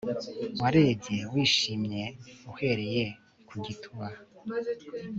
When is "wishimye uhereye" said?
1.31-3.05